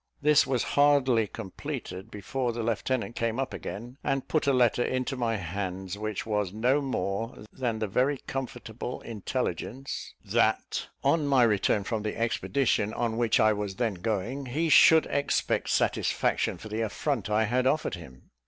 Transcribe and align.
This 0.19 0.47
was 0.47 0.63
hardly 0.73 1.27
completed, 1.27 2.09
before 2.09 2.53
the 2.53 2.63
lieutenant 2.63 3.15
came 3.15 3.39
up 3.39 3.53
again, 3.53 3.97
and 4.03 4.27
put 4.27 4.47
a 4.47 4.51
letter 4.51 4.83
into 4.83 5.15
my 5.15 5.35
hands: 5.35 5.95
which 5.95 6.25
was 6.25 6.51
no 6.51 6.81
more 6.81 7.43
than 7.53 7.77
the 7.77 7.85
very 7.87 8.17
comfortable 8.25 9.01
intelligence, 9.01 10.15
that, 10.25 10.87
on 11.03 11.27
my 11.27 11.43
return 11.43 11.83
from 11.83 12.01
the 12.01 12.17
expedition 12.19 12.95
on 12.95 13.15
which 13.17 13.39
I 13.39 13.53
was 13.53 13.75
then 13.75 13.93
going, 13.93 14.47
he 14.47 14.69
should 14.69 15.05
expect 15.05 15.69
satisfaction 15.69 16.57
for 16.57 16.67
the 16.67 16.81
affront 16.81 17.29
I 17.29 17.43
had 17.43 17.67
offered 17.67 17.93
him. 17.93 18.31